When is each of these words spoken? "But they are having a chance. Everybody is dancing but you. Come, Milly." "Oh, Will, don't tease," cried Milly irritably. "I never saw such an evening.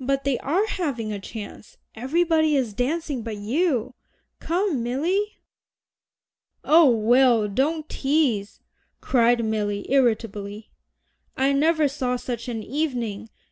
"But 0.00 0.24
they 0.24 0.40
are 0.40 0.66
having 0.66 1.12
a 1.12 1.20
chance. 1.20 1.76
Everybody 1.94 2.56
is 2.56 2.74
dancing 2.74 3.22
but 3.22 3.36
you. 3.36 3.94
Come, 4.40 4.82
Milly." 4.82 5.36
"Oh, 6.64 6.90
Will, 6.90 7.46
don't 7.46 7.88
tease," 7.88 8.58
cried 9.00 9.44
Milly 9.44 9.86
irritably. 9.88 10.72
"I 11.36 11.52
never 11.52 11.86
saw 11.86 12.16
such 12.16 12.48
an 12.48 12.64
evening. 12.64 13.28